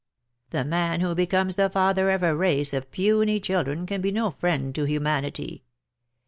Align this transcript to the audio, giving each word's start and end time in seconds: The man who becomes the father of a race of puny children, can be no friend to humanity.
The 0.49 0.65
man 0.65 1.01
who 1.01 1.13
becomes 1.13 1.57
the 1.57 1.69
father 1.69 2.09
of 2.09 2.23
a 2.23 2.35
race 2.35 2.73
of 2.73 2.89
puny 2.89 3.39
children, 3.39 3.85
can 3.85 4.01
be 4.01 4.11
no 4.11 4.31
friend 4.31 4.73
to 4.73 4.85
humanity. 4.85 5.63